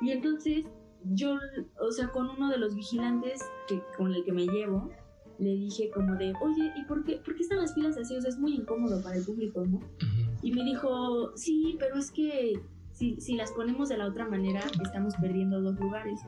[0.00, 0.64] Y entonces,
[1.04, 1.38] yo,
[1.80, 4.90] o sea, con uno de los vigilantes que, con el que me llevo,
[5.38, 8.16] le dije como de, oye, ¿y por qué, por qué están las filas así?
[8.16, 9.80] O sea, es muy incómodo para el público, ¿no?
[10.42, 12.60] Y me dijo, sí, pero es que
[12.92, 16.20] si, las ponemos de la otra manera, estamos perdiendo dos lugares.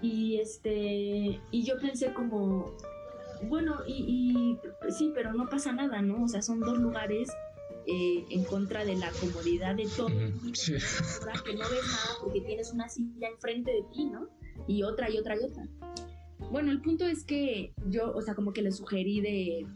[0.00, 2.72] Y este, y yo pensé como,
[3.48, 4.58] bueno, y,
[4.88, 6.24] sí, pero no pasa nada, ¿no?
[6.24, 7.30] O sea, son dos lugares
[7.86, 10.08] eh, en contra de la comodidad de todo.
[10.08, 14.28] Que no ves nada porque tienes una silla enfrente de ti, ¿no?
[14.66, 15.68] Y otra y otra y otra.
[16.50, 19.66] Bueno, el punto es que yo, o sea, como que le sugerí de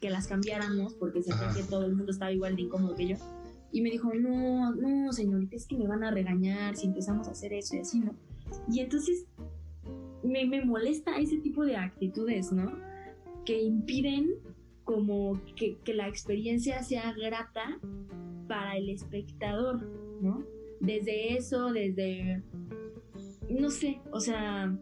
[0.00, 3.16] que, las cambiáramos porque sentía que todo el mundo estaba igual de incómodo que yo.
[3.72, 7.32] Y me dijo, no, no, señorita, es que me van a regañar si empezamos a
[7.32, 8.14] hacer eso y así, ¿no?
[8.70, 9.26] Y entonces
[10.22, 12.72] me, me molesta ese tipo de actitudes, ¿no?
[13.44, 14.30] Que impiden
[14.86, 17.78] como que, que la experiencia sea grata
[18.48, 19.82] para el espectador,
[20.22, 20.46] ¿no?
[20.80, 22.42] Desde eso, desde,
[23.50, 24.74] no sé, o sea,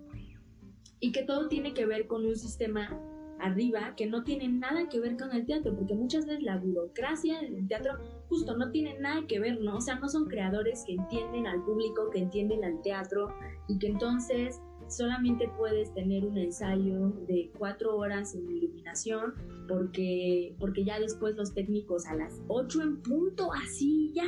[1.00, 3.00] y que todo tiene que ver con un sistema
[3.40, 7.40] arriba que no tiene nada que ver con el teatro, porque muchas veces la burocracia
[7.40, 9.76] del teatro justo no tiene nada que ver, ¿no?
[9.76, 13.28] O sea, no son creadores que entienden al público, que entienden al teatro
[13.68, 19.34] y que entonces solamente puedes tener un ensayo de cuatro horas en iluminación
[19.68, 24.26] porque, porque ya después los técnicos a las ocho en punto, así ya,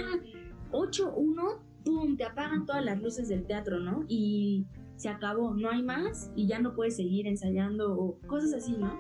[0.73, 2.16] ocho, uno, ¡pum!
[2.16, 4.05] te apagan todas las luces del teatro, ¿no?
[4.09, 4.66] Y
[4.97, 8.99] se acabó, no hay más y ya no puedes seguir ensayando o cosas así, ¿no?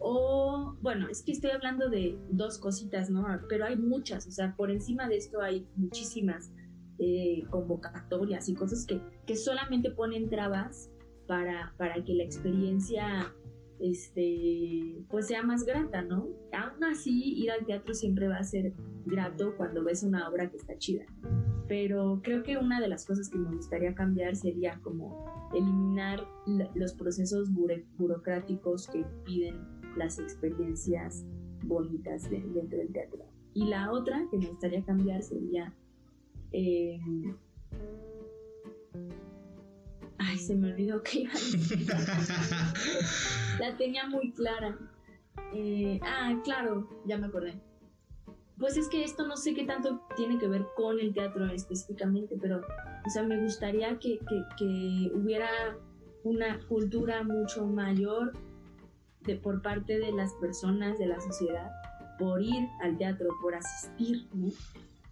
[0.00, 3.26] O, bueno, es que estoy hablando de dos cositas, ¿no?
[3.48, 6.52] Pero hay muchas, o sea, por encima de esto hay muchísimas
[6.98, 10.90] eh, convocatorias y cosas que, que solamente ponen trabas
[11.26, 13.32] para, para que la experiencia
[13.80, 16.28] este, pues sea más grata, ¿no?
[16.52, 18.72] Aún así, ir al teatro siempre va a ser
[19.04, 21.04] grato cuando ves una obra que está chida.
[21.68, 26.26] Pero creo que una de las cosas que me gustaría cambiar sería como eliminar
[26.74, 27.50] los procesos
[27.96, 29.56] burocráticos que piden
[29.96, 31.24] las experiencias
[31.64, 33.26] bonitas dentro del teatro.
[33.54, 35.74] Y la otra que me gustaría cambiar sería...
[36.52, 36.98] Eh,
[40.18, 41.86] Ay, se me olvidó que iba a decir.
[43.60, 44.76] La tenía muy clara.
[45.54, 47.60] Eh, ah, claro, ya me acordé.
[48.58, 52.36] Pues es que esto no sé qué tanto tiene que ver con el teatro específicamente,
[52.40, 52.60] pero,
[53.06, 55.48] o sea, me gustaría que, que, que hubiera
[56.24, 58.32] una cultura mucho mayor
[59.20, 61.70] de, por parte de las personas de la sociedad
[62.18, 64.48] por ir al teatro, por asistir, ¿no?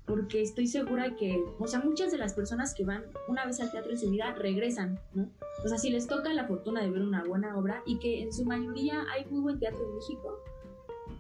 [0.07, 3.71] Porque estoy segura que, o sea, muchas de las personas que van una vez al
[3.71, 5.29] teatro en su vida regresan, ¿no?
[5.65, 8.33] O sea, si les toca la fortuna de ver una buena obra y que en
[8.33, 10.39] su mayoría hay muy buen teatro en México,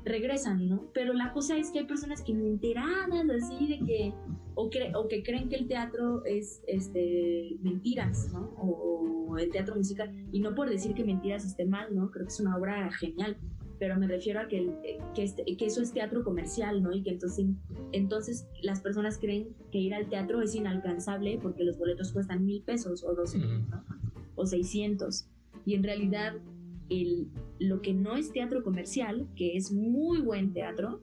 [0.04, 0.84] regresan, ¿no?
[0.94, 4.12] Pero la cosa es que hay personas que me enteradas así de que,
[4.54, 8.54] o, o que creen que el teatro es este, mentiras, ¿no?
[8.56, 12.12] O, o el teatro musical, y no por decir que mentiras esté mal, ¿no?
[12.12, 13.36] Creo que es una obra genial
[13.78, 14.70] pero me refiero a que,
[15.14, 16.92] que, este, que, eso es teatro comercial, ¿no?
[16.92, 17.46] Y que entonces,
[17.92, 22.62] entonces las personas creen que ir al teatro es inalcanzable porque los boletos cuestan mil
[22.62, 23.84] pesos o dos ¿no?
[24.34, 25.28] O seiscientos.
[25.64, 26.34] Y en realidad,
[26.88, 31.00] el, lo que no es teatro comercial, que es muy buen teatro,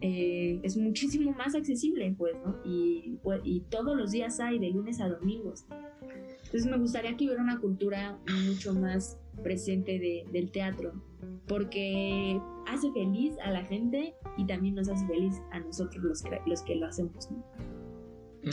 [0.00, 2.56] eh, es muchísimo más accesible, pues, ¿no?
[2.64, 5.66] Y, pues, y todos los días hay, de lunes a domingos.
[6.44, 10.92] Entonces me gustaría que hubiera una cultura mucho más presente de, del teatro,
[11.46, 16.38] porque hace feliz a la gente y también nos hace feliz a nosotros los que,
[16.46, 17.28] los que lo hacemos.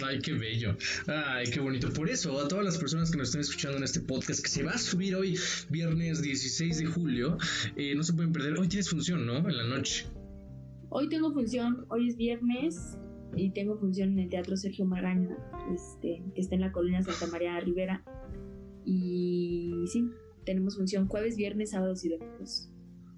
[0.03, 0.75] Ay, qué bello.
[1.07, 1.91] Ay, qué bonito.
[1.93, 4.63] Por eso, a todas las personas que nos están escuchando en este podcast, que se
[4.63, 5.37] va a subir hoy,
[5.69, 7.37] viernes 16 de julio,
[7.75, 8.59] eh, no se pueden perder.
[8.59, 9.37] Hoy tienes función, ¿no?
[9.37, 10.05] En la noche.
[10.89, 12.97] Hoy tengo función, hoy es viernes
[13.35, 15.37] y tengo función en el Teatro Sergio Magaña,
[15.73, 18.03] este, que está en la colonia Santa María Rivera.
[18.85, 20.09] Y sí,
[20.47, 22.69] tenemos función jueves, viernes, sábados y domingos.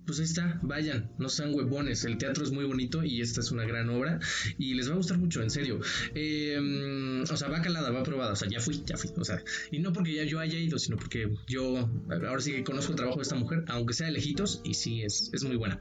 [0.08, 3.52] Pues ahí está, vayan, no sean huevones, el teatro es muy bonito y esta es
[3.52, 4.20] una gran obra
[4.58, 5.80] y les va a gustar mucho, en serio.
[6.16, 9.44] Em, o sea, va calada, va probada, o sea, ya fui, ya fui, o sea,
[9.70, 12.98] y no porque ya yo haya ido, sino porque yo ahora sí que conozco el
[12.98, 15.78] trabajo de esta mujer, aunque sea de lejitos, y sí, es, es muy buena.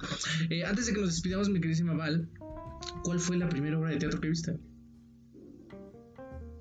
[0.50, 2.28] Eh, antes de que nos despidamos, mi queridísima Val,
[3.04, 4.58] ¿cuál fue la primera obra de teatro que viste?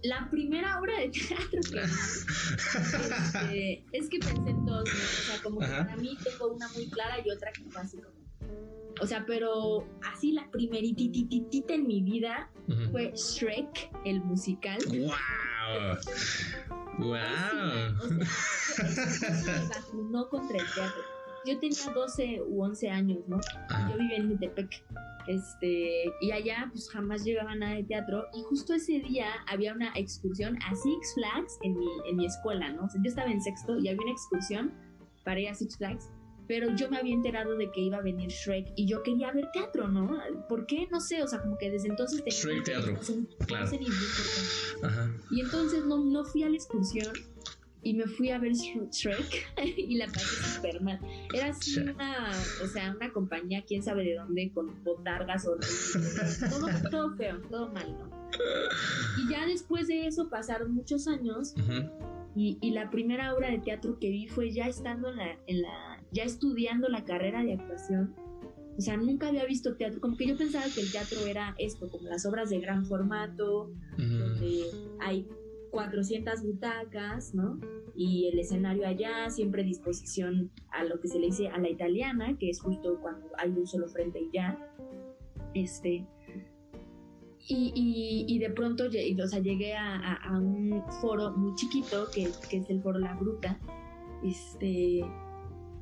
[0.04, 5.60] La primera obra de teatro que este, es que pensé en dos, o sea, como
[5.60, 8.16] que para mí tengo una muy clara y otra que fue así como.
[9.00, 12.50] O sea, pero así la primeritititita en mi vida
[12.92, 14.80] fue Shrek, el musical.
[14.88, 15.98] ¡Wow!
[16.98, 17.16] ¡Wow!
[18.00, 21.17] O sea, me vacunó contra el teatro.
[21.48, 23.40] Yo tenía 12 u 11 años, ¿no?
[23.90, 24.84] Yo vivía en Metepec.
[25.28, 29.92] Este, y allá pues jamás llegaba nada de teatro y justo ese día había una
[29.96, 32.86] excursión a Six Flags en mi, en mi escuela, ¿no?
[32.86, 34.74] O sea, yo estaba en sexto y había una excursión
[35.26, 36.10] para ir a Six Flags,
[36.48, 39.50] pero yo me había enterado de que iba a venir Shrek y yo quería ver
[39.52, 40.18] teatro, ¿no?
[40.48, 40.88] ¿Por qué?
[40.92, 42.98] No sé, o sea, como que desde entonces tenía Shrek teatro,
[43.46, 43.70] claro.
[45.30, 47.12] Y entonces no, no fui a la excursión
[47.84, 51.00] y me fui a ver Shrek y la pasé súper mal.
[51.34, 52.32] Era así una,
[52.64, 55.56] o sea, una compañía, quién sabe de dónde, con botargas o
[56.50, 58.18] todo, todo feo, todo mal, ¿no?
[59.18, 61.56] Y ya después de eso pasaron muchos años
[62.36, 65.62] y, y, la primera obra de teatro que vi fue ya estando en la, en
[65.62, 68.14] la, ya estudiando la carrera de actuación.
[68.78, 71.90] O sea, nunca había visto teatro, como que yo pensaba que el teatro era esto,
[71.90, 74.66] como las obras de gran formato, donde
[75.00, 75.26] hay
[75.72, 77.60] 400 butacas, ¿no?
[77.96, 82.38] Y el escenario allá, siempre disposición a lo que se le dice a la italiana,
[82.38, 84.58] que es justo cuando hay un solo frente y ya.
[85.54, 86.06] Este.
[87.50, 93.00] Y, de pronto o sea, llegué a, un foro muy chiquito, que, es el foro
[93.00, 93.58] La Bruta,
[94.22, 95.02] este,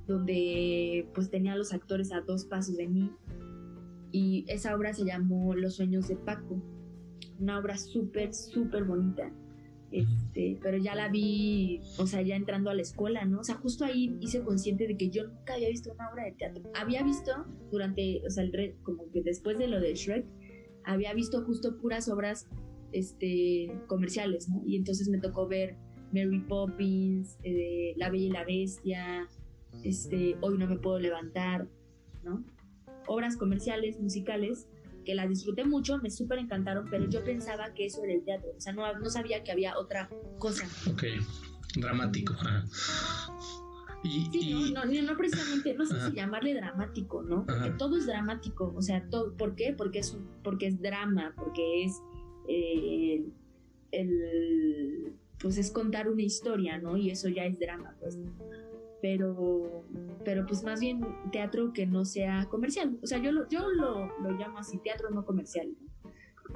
[0.05, 3.11] donde pues tenía los actores a dos pasos de mí.
[4.11, 6.61] Y esa obra se llamó Los sueños de Paco.
[7.39, 9.33] Una obra súper, súper bonita
[9.95, 13.39] este, pero ya la vi, o sea, ya entrando a la escuela, ¿no?
[13.39, 16.33] O sea, justo ahí hice consciente de que yo nunca había visto una obra de
[16.33, 16.63] teatro.
[16.73, 17.31] Había visto
[17.71, 20.25] durante, o sea, el como que después de lo de Shrek,
[20.83, 22.47] había visto justo puras obras
[22.91, 24.61] este, comerciales, ¿no?
[24.65, 25.77] Y entonces me tocó ver
[26.11, 29.29] Mary Poppins, eh, La Bella y la Bestia,
[29.83, 31.67] este, Hoy no me puedo levantar,
[32.23, 32.43] ¿no?
[33.07, 34.67] Obras comerciales, musicales,
[35.05, 38.49] que las disfruté mucho, me súper encantaron, pero yo pensaba que eso era el teatro,
[38.57, 40.67] o sea, no, no sabía que había otra cosa.
[40.91, 41.03] Ok,
[41.77, 42.35] dramático.
[44.03, 47.45] Y, sí, No, no, precisamente, no sé si llamarle dramático, ¿no?
[47.45, 49.73] Porque todo es dramático, o sea, todo, ¿por qué?
[49.75, 52.01] Porque es, porque es drama, porque es
[52.47, 53.25] eh,
[53.91, 56.97] el, pues es contar una historia, ¿no?
[56.97, 58.17] Y eso ya es drama, pues.
[59.01, 59.85] Pero,
[60.23, 62.97] pero pues más bien teatro que no sea comercial.
[63.03, 65.69] O sea, yo lo, yo lo, lo llamo así, teatro no comercial.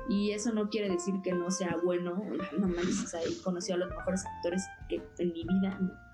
[0.07, 2.23] Y eso no quiere decir que no sea bueno.
[2.57, 6.09] No manches, ahí conocí a los mejores actores que en mi vida, ¿no?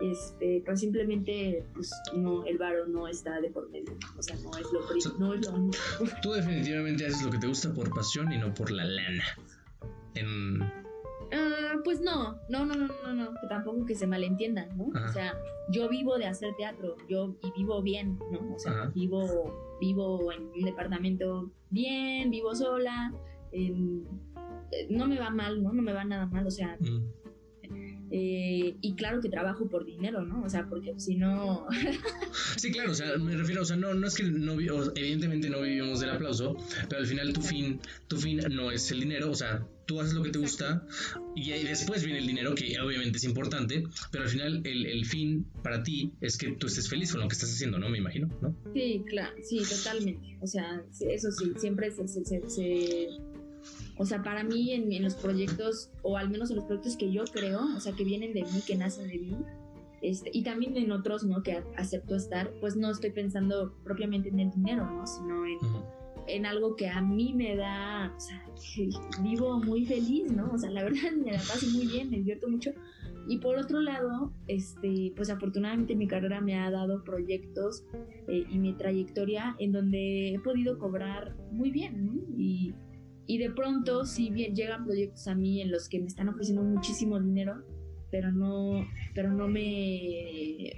[0.00, 4.50] este, pero simplemente pues no el varo no está de por medio, o sea, no
[4.56, 5.70] es lo no es lo
[6.22, 9.24] Tú definitivamente haces lo que te gusta por pasión y no por la lana.
[10.14, 10.60] En
[11.32, 14.88] ah, pues no, no, no, no, no, no, tampoco que se malentiendan, ¿no?
[14.88, 15.34] O sea,
[15.70, 18.54] yo vivo de hacer teatro, yo y vivo bien, ¿no?
[18.54, 23.12] O sea, vivo, vivo en un departamento bien, vivo sola,
[23.52, 23.72] eh,
[24.88, 25.72] no me va mal, ¿no?
[25.72, 27.20] No me va nada mal, o sea, mm.
[28.12, 30.42] Eh, y claro que trabajo por dinero, ¿no?
[30.42, 31.66] O sea, porque si no...
[32.56, 34.54] sí, claro, o sea, me refiero, o sea, no, no es que no,
[34.96, 36.56] evidentemente no vivimos del aplauso,
[36.88, 40.14] pero al final tu fin, tu fin no es el dinero, o sea, tú haces
[40.14, 40.86] lo que te gusta
[41.34, 45.44] y después viene el dinero, que obviamente es importante, pero al final el, el, fin
[45.64, 47.88] para ti es que tú estés feliz con lo que estás haciendo, ¿no?
[47.88, 48.54] Me imagino, ¿no?
[48.72, 50.38] Sí, claro, sí, totalmente.
[50.40, 53.08] O sea, eso sí, siempre se, se, se
[53.96, 57.24] o sea, para mí en, los proyectos, o al menos en los proyectos que yo
[57.24, 59.36] creo, o sea, que vienen de mí, que nacen de mí,
[60.02, 61.42] este, y también en otros, ¿no?
[61.42, 65.04] Que acepto estar, pues no estoy pensando propiamente en el dinero, ¿no?
[65.04, 65.58] Sino en,
[66.34, 68.44] en algo que a mí me da, o sea,
[69.22, 70.50] vivo muy feliz, ¿no?
[70.52, 72.72] O sea, la verdad me la paso muy bien, me divierto mucho.
[73.28, 77.84] Y por otro lado, este, pues afortunadamente mi carrera me ha dado proyectos
[78.28, 82.14] eh, y mi trayectoria en donde he podido cobrar muy bien, ¿no?
[82.36, 82.74] Y
[83.30, 86.64] y de pronto si bien llegan proyectos a mí en los que me están ofreciendo
[86.64, 87.62] muchísimo dinero,
[88.10, 90.72] pero no, pero no me,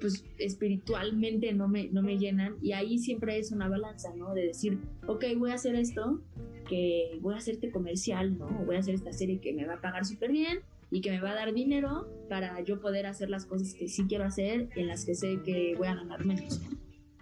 [0.00, 2.56] pues espiritualmente no me, no me llenan.
[2.62, 4.34] Y ahí siempre es una balanza, ¿no?
[4.34, 6.20] De decir, ok, voy a hacer esto,
[6.68, 8.46] que voy a hacerte comercial, ¿no?
[8.64, 10.60] Voy a hacer esta serie que me va a pagar súper bien
[10.90, 14.04] y que me va a dar dinero para yo poder hacer las cosas que sí
[14.08, 16.60] quiero hacer, en las que sé que voy a ganar menos.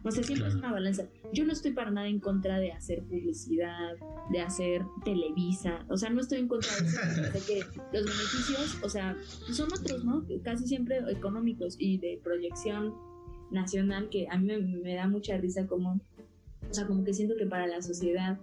[0.04, 1.08] O sea, siempre es una balanza.
[1.32, 3.96] Yo no estoy para nada en contra de hacer publicidad,
[4.30, 5.84] de hacer Televisa.
[5.88, 7.22] O sea, no estoy en contra de eso.
[7.22, 7.60] de que
[7.92, 9.16] los beneficios, o sea,
[9.52, 10.24] son otros, ¿no?
[10.42, 12.94] Casi siempre económicos y de proyección
[13.50, 16.00] nacional que a mí me, da mucha risa como,
[16.68, 18.38] o sea, como que siento que para la sociedad,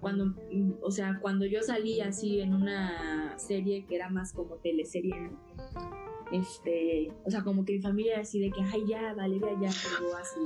[0.00, 0.34] cuando,
[0.80, 6.01] o sea, cuando yo salí así en una serie que era más como teleserie, ¿no?
[6.32, 10.16] Este, o sea, como que mi familia así de que, ay, ya, Valeria, ya, pero
[10.16, 10.40] así,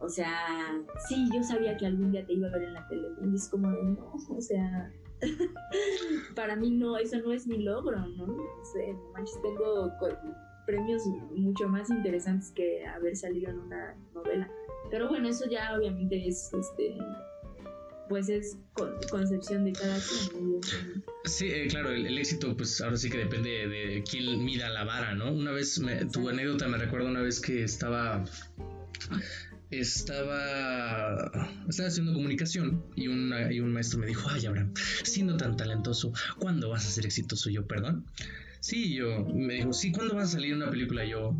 [0.00, 3.08] o sea, sí, yo sabía que algún día te iba a ver en la tele,
[3.22, 4.92] y es como no, o sea,
[6.36, 8.26] para mí no, eso no es mi logro, ¿no?
[8.26, 9.90] No sé, manches, tengo
[10.66, 11.02] premios
[11.34, 14.50] mucho más interesantes que haber salido en una novela.
[14.90, 16.96] Pero bueno, eso ya obviamente es, este,
[18.08, 18.56] pues es
[19.10, 20.60] concepción de cada quien.
[21.24, 25.14] Sí, eh, claro, el, éxito pues ahora sí que depende de, quién mida la vara,
[25.14, 25.32] ¿no?
[25.32, 25.80] Una vez,
[26.12, 28.24] tu anécdota me recuerda una vez que estaba
[29.80, 31.30] estaba,
[31.68, 36.12] estaba haciendo comunicación y, una, y un maestro me dijo, ay Abraham, siendo tan talentoso,
[36.38, 37.50] ¿cuándo vas a ser exitoso?
[37.50, 38.06] Yo, perdón.
[38.60, 41.04] Sí, yo, me dijo, sí, ¿cuándo vas a salir una película?
[41.04, 41.34] Yo,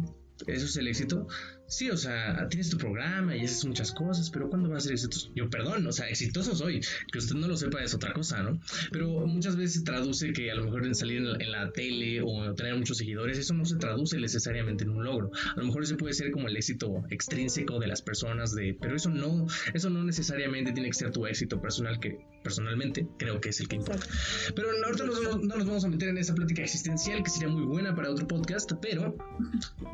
[0.47, 1.27] ¿eso es el éxito?
[1.67, 4.93] Sí, o sea, tienes tu programa y haces muchas cosas, pero ¿cuándo vas a ser
[4.93, 5.31] exitoso?
[5.35, 6.81] Yo, perdón, o sea, exitoso soy.
[7.11, 8.61] Que usted no lo sepa es otra cosa, ¿no?
[8.93, 12.55] Pero muchas veces se traduce que a lo mejor en salir en la, tele o
[12.55, 15.31] tener muchos seguidores, eso no se traduce necesariamente en un logro.
[15.57, 18.95] A lo mejor ese puede ser como el éxito extrínseco de las personas, de, pero
[18.95, 23.49] eso no, eso no necesariamente tiene que ser tu éxito personal, que personalmente creo que
[23.49, 24.07] es el que importa.
[24.55, 27.65] Pero ahorita no, no nos vamos a meter en esa plática existencial que sería muy
[27.65, 29.17] buena para otro podcast, pero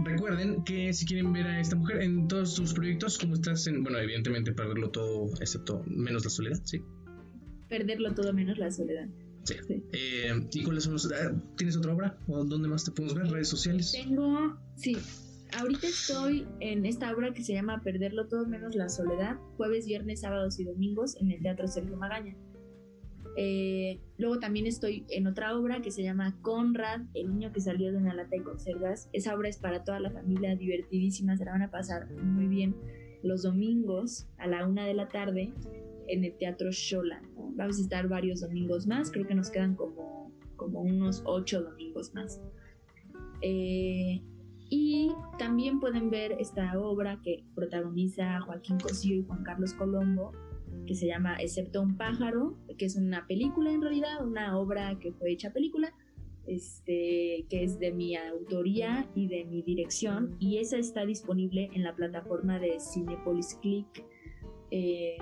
[0.04, 3.18] recuerden que si quieren ver a esta mujer en todos sus proyectos?
[3.18, 6.82] ¿Cómo estás en, bueno, evidentemente perderlo todo, excepto menos la soledad, sí?
[7.68, 9.08] Perderlo todo menos la soledad.
[9.44, 9.54] Sí.
[9.92, 11.10] Eh, ¿Y cuáles son los...
[11.12, 12.18] Ah, ¿Tienes otra obra?
[12.28, 13.26] ¿O dónde más te podemos ver?
[13.28, 13.92] ¿Redes sociales?
[13.92, 14.96] Tengo, sí.
[15.58, 20.20] Ahorita estoy en esta obra que se llama Perderlo todo menos la soledad, jueves, viernes,
[20.20, 22.36] sábados y domingos en el Teatro Sergio Magaña.
[23.36, 27.90] Eh, luego también estoy en otra obra que se llama Conrad, el niño que salió
[27.92, 29.08] de una lata de conservas.
[29.12, 32.74] Esa obra es para toda la familia, divertidísima, se la van a pasar muy bien
[33.22, 35.52] los domingos a la una de la tarde
[36.08, 37.22] en el Teatro Shola.
[37.54, 42.14] Vamos a estar varios domingos más, creo que nos quedan como, como unos ocho domingos
[42.14, 42.40] más.
[43.42, 44.22] Eh,
[44.70, 50.32] y también pueden ver esta obra que protagoniza Joaquín Cosío y Juan Carlos Colombo,
[50.86, 55.12] que se llama Excepto un pájaro, que es una película en realidad, una obra que
[55.12, 55.94] fue hecha película,
[56.46, 61.82] este, que es de mi autoría y de mi dirección, y esa está disponible en
[61.84, 64.04] la plataforma de Cinepolis Click,
[64.70, 65.16] eh,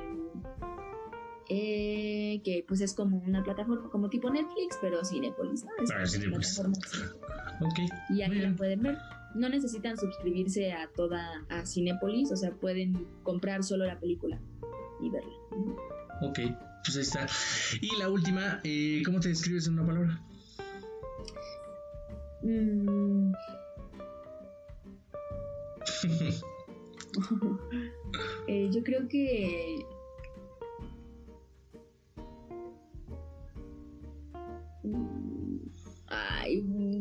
[1.51, 5.71] eh, que pues es como una plataforma como tipo Netflix, pero Cinepolis, ¿no?
[5.83, 6.59] Es Ah, Cinépolis.
[6.61, 7.79] Ok.
[8.11, 8.99] y muy la pueden ver.
[9.35, 14.41] No necesitan suscribirse a toda a Cinépolis, o sea, pueden comprar solo la película
[15.01, 15.33] y verla.
[16.23, 16.39] Ok,
[16.85, 17.27] pues ahí está.
[17.81, 20.21] Y la última, eh, ¿cómo te describes en una palabra?
[22.43, 23.33] Mm.
[28.47, 29.85] Eh, yo creo que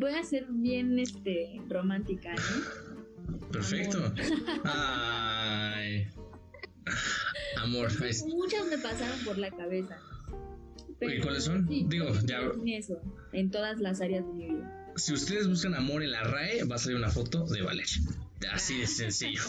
[0.09, 3.37] voy a ser bien este romántica, ¿no?
[3.51, 4.13] Perfecto.
[4.63, 6.07] Ay.
[7.57, 8.27] Amor, ahí está.
[8.29, 9.97] Muchas me pasaron por la cabeza.
[11.01, 11.65] ¿Y cuáles son?
[11.67, 12.39] Digo, ya-
[12.75, 12.99] eso,
[13.33, 14.93] en todas las áreas de mi vida.
[14.95, 17.97] si ustedes buscan amor en la RAE, va a salir una foto de Valeria.
[18.53, 19.41] Así de sencillo.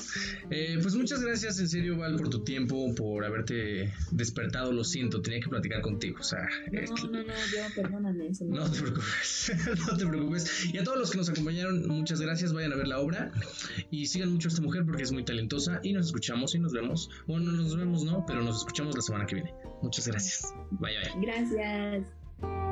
[0.51, 4.73] Eh, pues muchas gracias en serio, Val, por tu tiempo, por haberte despertado.
[4.73, 6.19] Lo siento, tenía que platicar contigo.
[6.21, 6.41] O sea,
[6.73, 8.35] No, eh, no, no, yo, perdóname.
[8.35, 9.53] se me- No te preocupes,
[9.91, 10.65] no te preocupes.
[10.73, 12.53] Y a todos los que nos acompañaron, muchas gracias.
[12.53, 13.31] Vayan a ver la obra
[13.91, 15.81] y sigan mucho a esta mujer porque es muy talentosa.
[15.83, 17.11] Y nos escuchamos y nos vemos.
[17.27, 19.53] Bueno, nos vemos, no, pero nos escuchamos la semana que viene.
[19.83, 20.55] Muchas gracias.
[20.71, 21.27] Bye, bye.
[21.27, 22.68] Gracias.